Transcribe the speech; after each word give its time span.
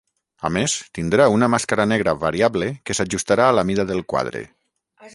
A 0.47 0.49
més, 0.53 0.77
tindrà 0.99 1.27
una 1.33 1.51
màscara 1.55 1.87
negra 1.93 2.15
variable 2.25 2.73
que 2.89 2.99
s'ajustarà 3.01 3.49
a 3.51 3.59
la 3.61 3.69
mida 3.73 3.91
del 3.93 4.07
quadre. 4.15 4.47